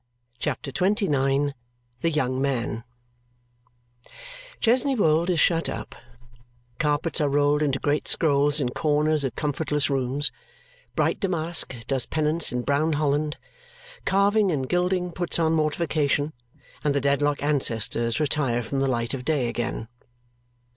CHAPTER 0.39 0.71
XXIX 0.71 1.53
The 1.99 2.09
Young 2.09 2.41
Man 2.41 2.83
Chesney 4.59 4.95
Wold 4.95 5.29
is 5.29 5.39
shut 5.39 5.69
up, 5.69 5.93
carpets 6.79 7.21
are 7.21 7.29
rolled 7.29 7.61
into 7.61 7.77
great 7.77 8.07
scrolls 8.07 8.59
in 8.59 8.69
corners 8.69 9.23
of 9.23 9.35
comfortless 9.35 9.91
rooms, 9.91 10.31
bright 10.95 11.19
damask 11.19 11.75
does 11.85 12.07
penance 12.07 12.51
in 12.51 12.63
brown 12.63 12.93
holland, 12.93 13.37
carving 14.03 14.49
and 14.51 14.67
gilding 14.67 15.11
puts 15.11 15.37
on 15.37 15.53
mortification, 15.53 16.33
and 16.83 16.95
the 16.95 17.01
Dedlock 17.01 17.43
ancestors 17.43 18.19
retire 18.19 18.63
from 18.63 18.79
the 18.79 18.87
light 18.87 19.13
of 19.13 19.23
day 19.23 19.47
again. 19.47 19.87